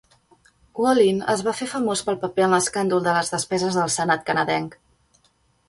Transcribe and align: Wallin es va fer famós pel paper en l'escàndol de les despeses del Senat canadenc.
Wallin 0.85 1.19
es 1.33 1.43
va 1.47 1.53
fer 1.59 1.67
famós 1.73 2.03
pel 2.09 2.17
paper 2.25 2.47
en 2.47 2.57
l'escàndol 2.57 3.05
de 3.09 3.15
les 3.19 3.31
despeses 3.37 3.81
del 3.81 3.95
Senat 3.99 4.27
canadenc. 4.33 4.79